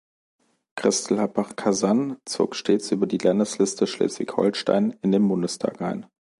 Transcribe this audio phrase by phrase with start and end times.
[0.75, 6.07] Christel Happach-Kasan zog stets über die Landesliste Schleswig-Holstein in den Bundestag ein.